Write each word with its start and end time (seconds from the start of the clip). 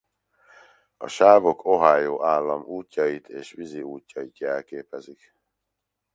A 0.97 1.07
sávok 1.07 1.65
Ohio 1.65 2.23
állam 2.25 2.63
útjait 2.63 3.27
és 3.29 3.51
vízi 3.51 3.81
útjait 3.81 4.37
jelképezik. 4.37 5.35